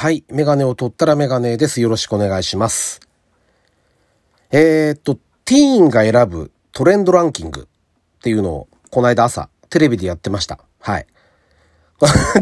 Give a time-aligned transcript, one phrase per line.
[0.00, 0.24] はい。
[0.30, 1.82] メガネを取ったらメガネです。
[1.82, 3.00] よろしくお願いします。
[4.50, 7.68] えー、っと、ティーンが選ぶトレンドランキング
[8.16, 10.58] っていうのを、この間朝、テレビでやってました。
[10.80, 11.06] はい。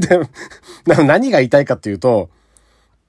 [0.87, 2.31] で、何が言いたいかっていうと、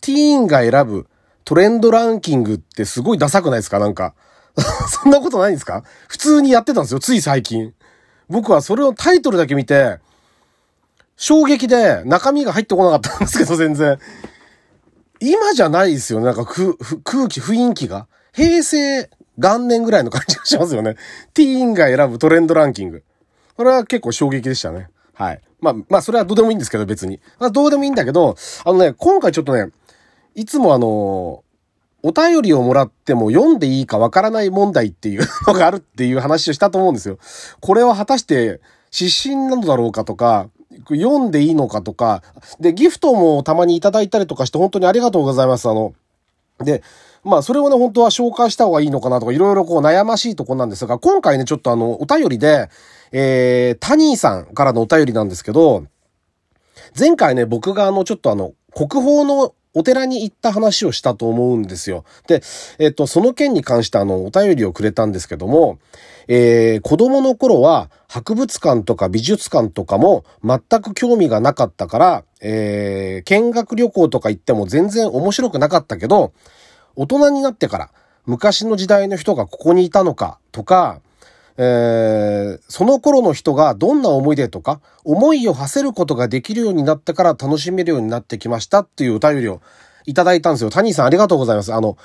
[0.01, 1.05] ティーンが選ぶ
[1.45, 3.77] トレンドランキングってすごいダサくないですか？
[3.77, 4.15] なんか。
[4.89, 5.83] そんなことないんですか？
[6.07, 6.99] 普通にやってたんですよ。
[6.99, 7.75] つい最近。
[8.27, 9.99] 僕はそれをタイトルだけ見て、
[11.17, 13.99] 衝撃で中身が入ってこなかったんですけど、全然。
[15.19, 16.25] 今じゃないですよね。
[16.25, 18.07] なんか空気、雰囲気が。
[18.33, 20.95] 平成元年ぐらいの感じがしますよね。
[21.33, 23.03] ティーンが選ぶトレンドランキング。
[23.55, 24.89] これは結構衝撃でしたね。
[25.13, 25.41] はい。
[25.59, 27.19] まあ、まあ、それはどうでもいいんですけど、別に。
[27.39, 29.71] まあ、どうでもいいんだけど、あのね、今回ちょっとね、
[30.35, 31.43] いつもあの、
[32.01, 37.17] お便りをもらっても読んでいいかわからない問題っていう のがあるっていう話をしたと思うんですよ。
[37.59, 38.61] これは果たして
[38.97, 40.49] 指針なのだろうかとか、
[40.87, 42.23] 読んでいいのかとか、
[42.59, 45.69] で、ギフトもたまにいただいたりとかして本当にありがとうございます。
[45.69, 45.93] あの、
[46.59, 46.83] で、
[47.23, 52.69] まあ、それをね、本当は紹介した方がいいのかなとか、いろいろこう悩ましいとこなんですが、今回ね、ちょっとあの、お便りで、
[53.11, 55.85] えー、タニーさんからのお便りなんですけど、
[56.97, 62.03] 前回ね、僕があの、ちょっとあの、国宝のお寺に行った話をしたと思うんですよ。
[62.27, 62.41] で、
[62.79, 65.77] えっと、その件に関してあの、お便りをくれたんですけども、
[66.31, 76.31] えー、子供の頃は博物館とか美術館とかも全く興味がなかったから、えー、見学旅行とか行っても全然面白くなかったけど、
[76.95, 77.89] 大人になってから
[78.27, 81.01] 昔の時代の人がここにいたのかとか、
[81.57, 89.61] えー、その頃の人がどんな思い出とか、思いを馳せることができるようになってから楽しめるようになってきましたっていうお便りを
[90.05, 90.69] いただいたんですよ。
[90.69, 91.73] 谷さんありがとうございます。
[91.73, 91.97] あの、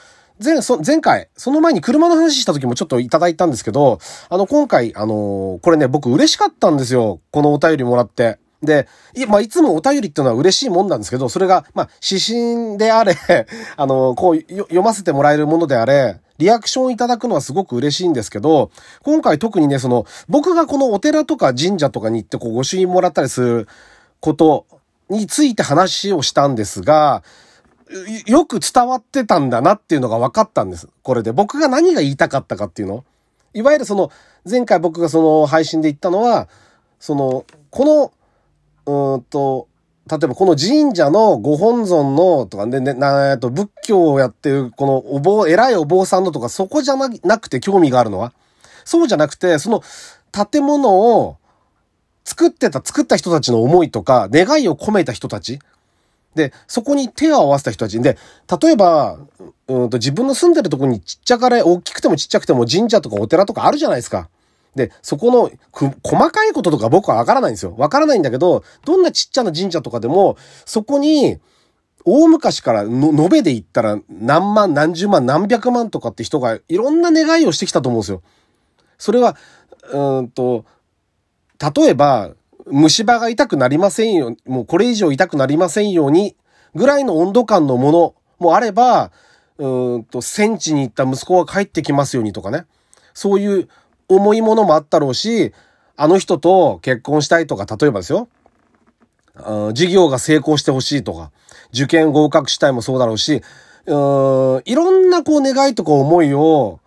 [0.42, 7.20] 前、そ、前回、その前に車の話した時もちょっといただいたんですけど、あの、今回、あのー、これね、僕嬉しかったんですよ。
[7.30, 8.38] このお便りもらって。
[8.62, 13.16] で、い、まあ、いつもお便りっていうのは嬉しいもんなんですけど、それが、まあ、指針であれ、
[13.76, 18.70] あの、こう、読ませてもらえるものであれ、リアクションいただくのはすごく嬉しいんですけど、
[19.02, 23.68] 今回特にね、その、僕がこのお寺とか神社とかに行ってこう御朱印もらったりする
[24.18, 24.66] こと
[25.10, 27.22] について話をしたんですが、
[28.26, 30.88] よく伝わってたんだなっていうのが分かったんです。
[31.02, 31.32] これで。
[31.32, 33.04] 僕が何が言いたかったかっていうの。
[33.52, 34.10] いわゆるその、
[34.48, 36.48] 前回僕がその配信で言ったのは、
[36.98, 38.12] その、こ
[38.86, 39.68] の、うんと、
[40.10, 48.32] 例えばこの神社のご本尊のとかで、ね、な、っと、仏教をやってるこのお坊、偉いお坊さんのとかそこじゃなくて興味があるのは。
[48.84, 49.82] そうじゃなくて、その
[50.30, 51.38] 建物を
[52.24, 55.58] 作ってた、作った人たちの思いとか、願いを込めた人たち。
[56.34, 58.18] で、そこに手を合わせた人たちで、
[58.62, 59.18] 例えば、
[59.68, 64.28] うんと自分の住んでるとこにちっちゃかれ、大きくてもちっちゃくても神社とかお寺とかあるじゃないですか。
[64.74, 65.50] で、そこの
[66.02, 67.74] 細かいこととか僕はわからないんですよ。
[67.76, 71.38] わからないんだけど、どんなちっちゃな神社とかでも、そこに、
[72.06, 78.22] 大昔からの延べで言ったら何万、何十万、何百万とかって人がいろんな願いをしてきたと思うんですよ。
[78.98, 79.36] それは、
[79.90, 80.66] うんと、
[81.74, 82.32] 例えば、
[82.66, 86.36] 虫歯が痛くなりませんよ、もうこれ以上痛くなりませんように、
[86.74, 89.12] ぐらいの温度感のものもあれば、
[89.58, 92.66] うんと、戦地に行った息子が帰ってきますようにとかね。
[93.12, 93.68] そういう
[94.08, 95.52] 重いものもあったろうし、
[95.96, 98.28] あの人と結婚したいとか、例えばですよ。
[99.36, 101.30] 授業が成功してほしいとか、
[101.72, 103.42] 受験合格したいもそうだろうし、
[103.86, 106.80] うん、いろんなこう願いとか思いを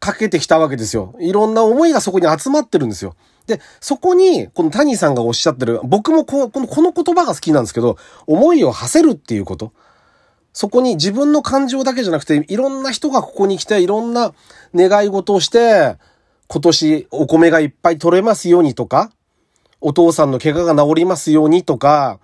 [0.00, 1.14] かけてきたわけですよ。
[1.20, 3.14] いろんな思いがそこに集まってるんですよ。
[3.46, 7.96] で、そこに、この谷さんがおっしゃってる、僕もここの、この言葉が好きなんですけど、
[8.26, 9.72] 思いを馳せるっていうこと。
[10.52, 14.32] そこに自分の感情だけじゃなくて、いろんな人がここに来て、いろんな
[14.74, 15.96] 願い事をして、
[16.48, 19.10] 今年お米がいっぱい取れますようにとか、
[19.80, 22.18] お父さんの怪我が治りますようにとか、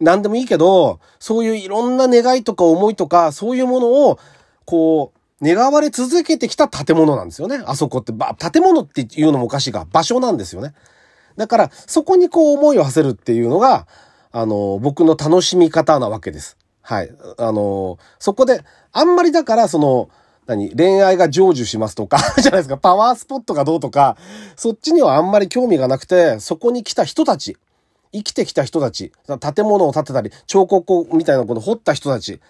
[0.00, 4.18] 何でもいいけど、そういういろんな願いとか思いとか、そういうものを、
[4.64, 7.62] こう、願われ続けてきた建物なんですよね。
[7.66, 10.74] あそこって、ば、建物っていうのもおかしいが、場所なんですよね。
[11.36, 13.86] だから、そこにこう思いを馳せるっていうのが、
[14.32, 16.56] あの、僕の楽しみ方なわけです。
[16.82, 17.10] はい。
[17.38, 18.62] あの、そこで、
[18.92, 20.08] あんまりだから、その、
[20.46, 22.78] 何恋愛が成就しますとか じゃないですか。
[22.78, 24.16] パワースポットがどうとか、
[24.56, 27.56] そっちにはあんまり興味がなくて、そこに来た人たち、
[28.12, 29.12] 生きてきた人たち、
[29.54, 32.40] 建物を建てたり、彫刻みたいなこと掘った人たち、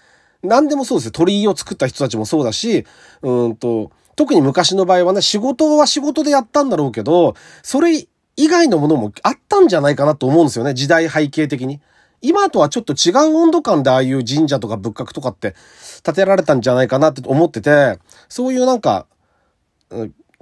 [0.43, 1.11] 何でもそうです。
[1.11, 2.87] 鳥居を作った人たちもそうだし、
[3.23, 8.07] うんと、特に昔の場合はね、仕事は仕事でやったんだろうけど、それ
[8.37, 10.75] 以外のものもあったんじゃないかなと思うんですよね。
[10.75, 11.81] 時代背景的に。
[12.21, 15.55] 今とはちょっと違う温度感でああいう神社とか仏閣とかって
[16.03, 17.99] 建てられたんじゃないかなって思ってて、
[18.29, 19.07] そういうなんか、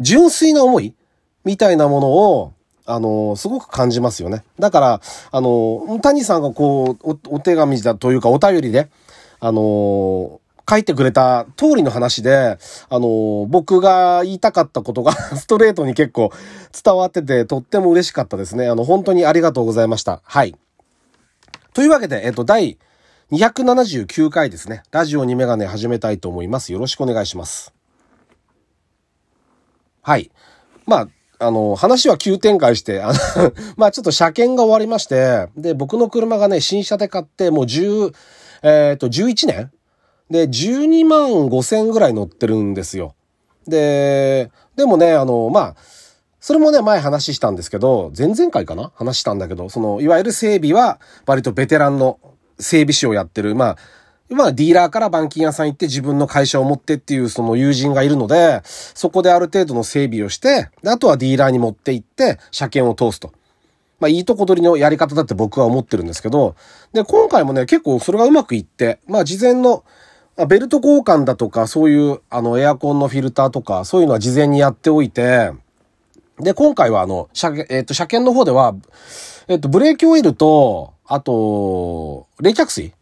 [0.01, 0.95] 純粋な思い
[1.45, 2.53] みたいなものを、
[2.87, 4.45] あの、すごく感じますよね。
[4.59, 5.01] だから、
[5.33, 8.89] あの、谷さんがこうお、お手紙だというかお便りで、
[9.41, 16.33] あの書いてくれた通りの話で、あの、僕が言いたかったことが ストレートに結構
[16.85, 18.69] 伝わってて、とっても嬉しかったですね。
[18.69, 20.21] あの、本当にありがとうございました。
[20.25, 20.57] はい。
[21.73, 22.79] というわけで、えっと、第
[23.31, 24.83] 279回ですね。
[24.91, 26.73] ラジオにメガネ始めたいと思います。
[26.73, 27.73] よろしくお願いします。
[30.03, 30.31] はい。
[30.85, 31.09] まあ、
[31.39, 33.15] あの、話は急展開して、あの
[33.77, 38.13] まあちょっと車検が終わりまして、で、僕の車がね、新車で買って、もう10、
[38.69, 39.71] えっ、と、11年？
[40.29, 43.15] で、12万5千ぐらい乗ってるんですよ。
[43.69, 45.77] で、でもね、あの、まあ、
[46.41, 48.91] それもね、前話したんですけど、前々回かな？
[48.97, 52.19] 話したんだけど、その、いわゆる整備は、割とベテランの
[52.59, 53.77] 整備士をやってる、まあ、
[54.29, 63.33] まあ、ディーラーから板金屋さん行って自分の会社を持ってっていうその友人がいるので、そこである程度の整備をして、あとはディーラーに持って行って、車検を通すと。
[63.99, 66.55] まあ、いいとこ取りのやり方だって僕は思ってるんですけど、
[66.93, 69.85] で、今回もね、結構それがうまくいって、まあ、事前の、
[70.49, 75.53] ベルト交換だとか、そういう、あの、エアコンのフィルターとか、そういうのは事前にやっておいて、
[76.39, 78.75] で、今回はあの、車、えっ、ー、と、車検の方では、
[79.49, 82.93] えっ、ー、と、ブレーキオイルと、あと、冷却水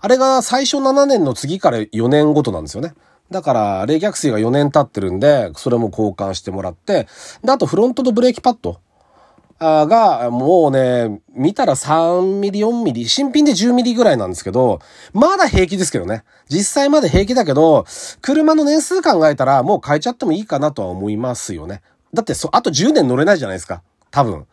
[0.00, 2.92] あれが最初7年の次から4年ごとなんですよね。
[3.30, 7.06] だから、冷却水が4年経ってるんで、それも交換してもらって、
[7.42, 8.80] で、あとフロントのブレーキパッド。
[9.62, 14.80] が、もうね、見たら3ミリ、4ミリ、新品で10ミリぐらいなんですけど、
[15.12, 16.24] まだ平気ですけどね。
[16.48, 17.84] 実際まだ平気だけど、
[18.20, 21.82] 車の年数考えたらもう変えちゃってもいいかなとは思いますよね。
[22.12, 23.82] だってそ、あと10年乗れないじゃないですか。
[24.10, 24.46] 多分。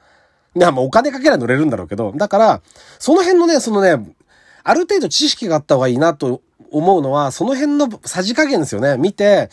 [0.56, 2.62] いや、もうお金かけら乗れるんだろうけど、だから、
[3.00, 4.16] その辺のね、そのね、
[4.64, 6.42] ある程度知識があった方がいいなと
[6.72, 8.98] 思うのは、その辺のさじ加減ですよね。
[8.98, 9.50] 見て、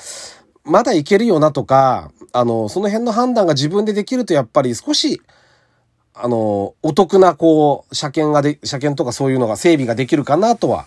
[0.64, 5.22] まだいけるよなとか、あの、その辺の判断が自分でできるとやっぱり少し、
[6.18, 10.86] あの、お得な、こう、車検がで、車検とかそういうのが整備ができるかなとは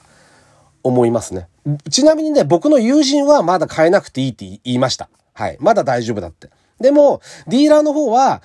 [0.83, 1.47] 思いますね。
[1.89, 5.09] ちなみにね、僕の友人はまだ買えなくていいって言いました。
[5.33, 5.57] はい。
[5.59, 6.49] まだ大丈夫だって。
[6.79, 8.41] でも、ディーラーの方は、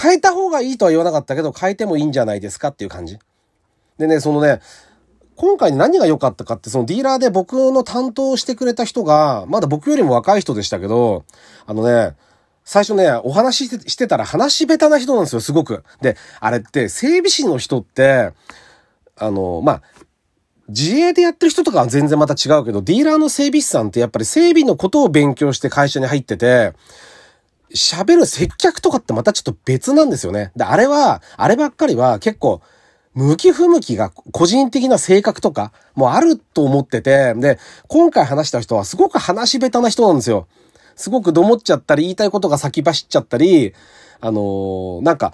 [0.00, 3.18] 変えた方がいいとは言わなかったけど、変えてもいいんじゃないですかっていう感じ。
[3.98, 4.60] でね、そのね、
[5.36, 11.24] 今回何が良かったかって、そのディーラーで僕の担当してくれた人が、まだ僕よりも若い人でしたけど、
[11.64, 12.14] あのね、
[12.70, 15.82] 最初ね、お話ししてたら話し下手な人なんですよ、すごく。
[16.02, 18.30] で、あれって整備士の人って、
[19.16, 19.82] あの、まあ、
[20.68, 26.72] 自営でやってる人とかは全然また違うけど、ディーラーの整備士さんってやっぱり整備のことを勉強して会社に入ってて、
[27.74, 30.52] 喋る接客とかってまたちょっと別なんですよね。
[30.54, 32.62] で、あれは、あればっかりは結構、
[33.14, 37.58] 向き不向きが個人的な性格とかもあると思ってて、で、
[37.88, 40.46] 今回話した人はすごく話し下手な人なんですよ。
[40.96, 43.74] すごくどもっちゃったり、言いたいことが先走っちゃったり、
[44.20, 45.32] あのー、なんか、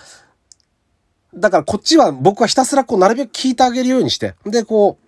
[1.34, 5.06] だからこっちは僕はひたすらこうなるべく聞いてあげるようにして、で、こう、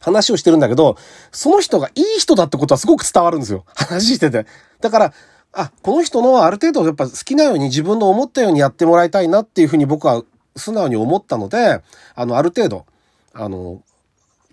[0.00, 0.96] 話をしてるんだけど、
[1.32, 3.64] その人がいい人だってことはすごく伝わるんですよ。
[3.74, 4.46] 話してて。
[4.80, 5.12] だから、
[5.52, 10.22] あ、この人のある程度やっぱ好きなように自分の思ったようにやってもらいたいなっていうふうに僕は
[10.54, 11.80] 素直に思ったので、
[12.14, 12.86] あの、ある程度、
[13.32, 13.82] あの、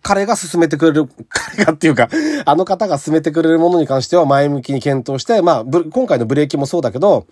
[0.03, 2.09] 彼が進めてくれる、 彼がっていうか、
[2.45, 7.25] あの方が進めてくれるものに関しては前向きに検討して、まあ、今回のブレーキもそうだけど、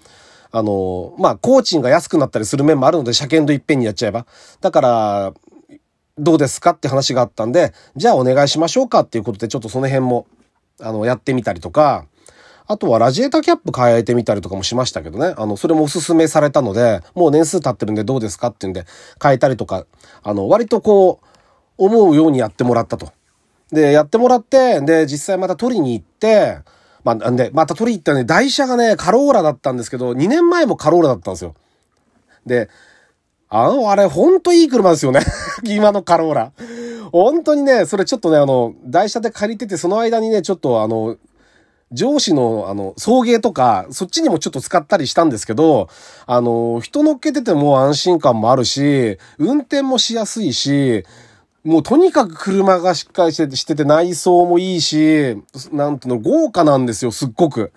[0.51, 4.25] あの、まあ、工賃が安くなったりする面もあるので、車検といっぺんにやっちゃえば。
[4.61, 5.33] だから、
[6.17, 10.27] どうですかって話があったんで、じゃあお願いしましょうかっていうことで、ちょっとその辺も、
[10.79, 12.05] あの、やってみたりとか、
[12.67, 15.33] あとはラジエーターキャップ変えてみたりとかもしましたけどね。
[15.37, 18.85] あの、それもおすすめされたので、もう年数経ってるんでどうですかっていうんで
[19.21, 19.85] 変えたりとか、
[20.23, 21.25] あの、割とこう、
[21.85, 23.11] 思うようにやってもらったと。
[23.71, 26.59] で、やってもらって、で、実際また取りに行って、
[27.03, 31.55] まあ、んで、また取りに行ったね、台車がね、カローラだったんですけど、2年前もカローラだったんですよ。
[32.45, 32.69] で、
[33.49, 35.21] あの、あれ、ほんといい車ですよね。
[35.65, 36.51] 今のカローラ。
[37.11, 41.17] 本当にね、それちょっとね、あの、台車で借りてて、その間にね、ちょっとあの、
[41.91, 45.89] 上司の、あの、送迎とか、そっちにもちょっと使ったりしたんですけど、
[46.25, 51.03] あの、人乗っけてても安心感もあるし、運転もしやすいし、
[51.63, 55.37] もうとにかく車がしっかりしててしてて内装もいいし、
[55.71, 57.71] なんていうの、豪華なんですよ、すっごく。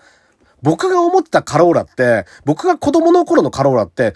[0.63, 4.15] 僕が思ってたカローラって、僕が子供の頃のカローラって、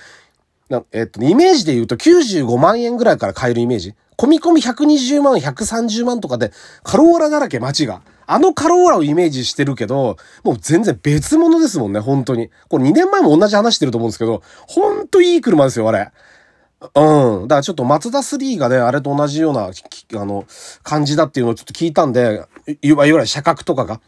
[0.92, 3.94] えっと、イメージで言うと95万円ぐらいから買えるイメージ。
[4.16, 6.50] 込み込み120万、130万とかで、
[6.82, 8.02] カローラだらけ街が。
[8.26, 12.50] あのカローラをイメージしてるけど、もう全然別物ですもんね、本当に。
[12.68, 16.10] これ2年前も同じ話してると思うんですけど、ほんといい車ですよ、あれ。
[16.80, 17.48] うん。
[17.48, 20.44] だからちょっとマツダ3がね、あれと同じような、あの、
[20.82, 22.46] 感じだっていうのをちょっと聞いたんで、
[22.82, 24.00] いわゆる車格とかが、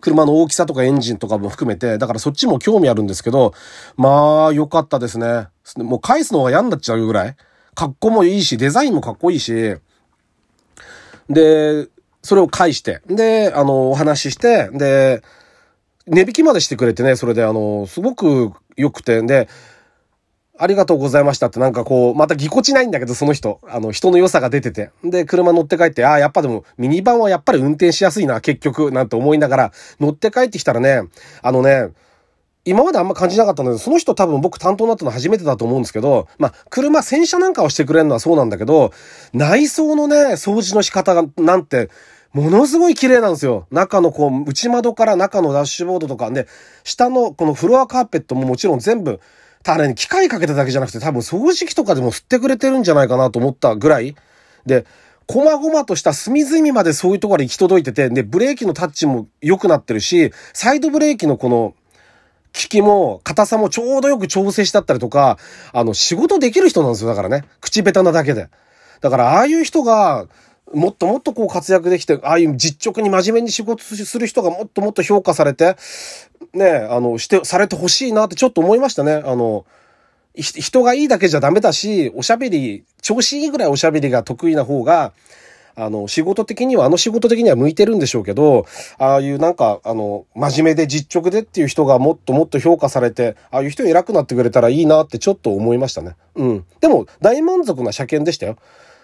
[0.00, 3.54] 車の大きさとかエンジンとかも含めて、だからそっちも興味あるんですけど、
[3.96, 5.48] まあ、良かったですね。
[5.76, 7.36] もう返すのが嫌になっちゃうぐらい。
[7.74, 9.76] 格好もいいし、デザインもかっこいいし、
[11.30, 11.88] で、
[12.22, 15.22] それを返して、で、あの、お話しして、で、
[16.06, 19.48] 値引きまでしてくれてね、それであの、すごく良くて、で、
[20.58, 23.60] ありがとうございましたってなんかこう、またぎこちないんだけど、その人。
[23.68, 24.90] あの、人の良さが出てて。
[25.04, 31.02] で、車乗って帰って、ああ、やっぱでも、ミニバンはやっぱり運転しやすいな、結局、なんて思いながら、乗って帰ってきたらね、
[31.42, 31.90] あのね、
[32.64, 38.92] 今まであんま感じなかったんだけど、その人多分僕担当になったの初めてだと思うんですけど、まあ、車、洗車なんかをしてくれるのはそうなんだけど、
[39.32, 41.88] 内装のね、掃除の仕方が、なんて、
[42.32, 43.66] ものすごい綺麗なんですよ。
[43.70, 46.46] 中のこう、内窓から中のダッシュボードとか、で、
[46.84, 49.20] 下のこのフロアカーペットももちろん全部、
[49.62, 54.14] ただね、機械かけただけじゃなくて多分掃除機とかでも吸ってくれてるんじゃないかなと思ったぐらい。
[54.66, 54.86] で、
[55.30, 61.74] 細々とした隅々までそういうところに行き届いてて、で、ブレーキのタッチも良くなってるし、サイドブレーキのこの、
[62.54, 65.38] 効きも、硬さもちょうどよく調整してあったりとか、
[65.72, 67.10] あの、仕事できる人なんですよ。
[67.10, 67.44] だからね。
[67.60, 68.48] 口下手なだけで。
[69.02, 70.26] だから、ああいう人が、
[70.74, 75.76] もっともっとこう活躍できて、ああいう実直に真面目に仕事する人がもっともっと評価されて、
[76.52, 79.22] ね、あの、して、されてほしいなってちょっと思いましたね。
[79.24, 79.64] あの、
[80.34, 85.12] 人がいいだけじゃダメだし、おしゃべり、調子いいぐらいおしゃべりが得意な方が、
[85.74, 88.66] あの、仕事的には、あの仕事的には向いてるんでしょうけど、
[88.98, 96.16] ああいうなんか、あの、真面目で実直でっていう人がもっともっと評価されて、ああいう人偉くなってくれたらいいなってちょっと思いましたね。
[96.34, 96.64] うん。
[96.80, 98.56] でも、大満足な車検でしたよ。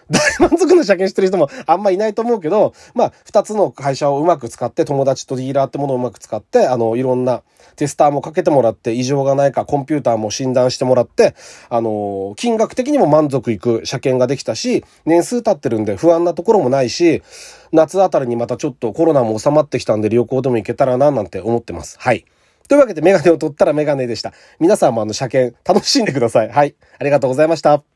[0.09, 7.41] 大満足な車検してる人もあんまいないと思うけど、まあ、二つの会社をうまく使って、友達とディーラーってものをうまく使って、あの、いろんな
[7.75, 11.35] テスターもかけてもらって、異常がないか、コンピューターも診断してもらって、
[11.69, 17.23] あの、金額的にも満足いく車検ができたし、年数経ってるんで不安なところもないし、
[17.71, 21.97] 夏あたりにまたちょっとコロナも収まってきたんで旅行でも行けたらな、なんて思ってます。
[21.99, 22.25] はい。
[22.67, 24.33] というわけでメガネを取ったらメガネでした。
[24.59, 26.49] 皆さんもあの車検楽しんでください。
[26.49, 26.75] はい。
[26.99, 27.94] ありがとうございました。